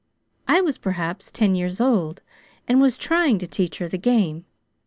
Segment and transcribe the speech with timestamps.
[0.47, 2.23] I was perhaps ten years old,
[2.67, 4.45] and was trying to teach her the game.